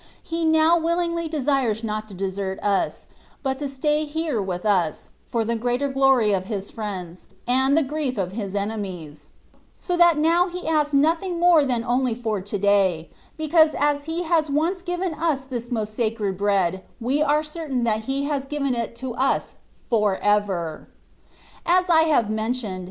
He 0.23 0.45
now 0.45 0.79
willingly 0.79 1.27
desires 1.27 1.83
not 1.83 2.07
to 2.07 2.15
desert 2.15 2.59
us, 2.63 3.05
but 3.43 3.59
to 3.59 3.67
stay 3.69 4.05
here 4.05 4.41
with 4.41 4.65
us, 4.65 5.11
for 5.27 5.45
the 5.45 5.55
greater 5.55 5.87
glory 5.89 6.33
of 6.33 6.45
His 6.45 6.71
friends, 6.71 7.27
and 7.47 7.77
the 7.77 7.83
grief 7.83 8.17
of 8.17 8.31
His 8.31 8.55
enemies 8.55 9.27
j 9.53 9.57
so 9.77 9.95
that 9.97 10.15
He 10.15 10.21
now 10.23 10.49
asks 10.67 10.95
nothing 10.95 11.39
more 11.39 11.63
than 11.63 11.83
only 11.83 12.15
for" 12.15 12.41
to 12.41 12.57
day,^* 12.57 13.09
because 13.37 13.75
as 13.75 14.05
He 14.05 14.23
has 14.23 14.49
once 14.49 14.81
given 14.81 15.13
us 15.13 15.43
this 15.45 15.69
most 15.69 15.93
sacred 15.93 16.35
bread, 16.35 16.81
we 16.99 17.21
are 17.21 17.43
certain 17.43 17.83
that 17.83 18.07
Htf 18.07 18.25
has 18.25 18.45
given 18.47 18.73
it 18.73 18.95
to 18.95 19.13
us 19.13 19.53
/or 19.91 20.17
ever. 20.23 20.87
As 21.63 21.91
I 21.91 22.09
have 22.09 22.27
mentioned. 22.27 22.79